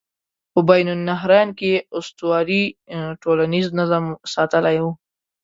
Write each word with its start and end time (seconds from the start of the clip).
په 0.53 0.59
بین 0.69 0.87
النهرین 0.95 1.49
کې 1.59 1.71
اسطورې 1.97 2.63
ټولنیز 3.23 3.67
نظم 3.79 4.05
ساتلی 4.33 4.77
و. 4.83 4.85